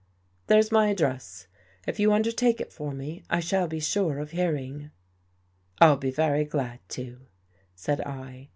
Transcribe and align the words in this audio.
There's 0.47 0.71
my 0.71 0.87
address. 0.87 1.45
If 1.85 1.99
you 1.99 2.11
undertake 2.11 2.59
it 2.59 2.73
for 2.73 2.91
me, 2.91 3.21
I 3.29 3.39
shall 3.39 3.67
be 3.67 3.79
sure 3.79 4.17
of 4.17 4.31
hearing."" 4.31 4.89
I'll 5.79 5.95
be 5.95 6.09
very 6.09 6.43
glad 6.43 6.79
to," 6.97 7.19
said 7.75 8.01
I. 8.01 8.49